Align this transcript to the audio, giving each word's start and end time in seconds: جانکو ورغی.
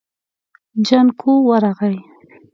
جانکو 0.85 1.31
ورغی. 1.47 1.97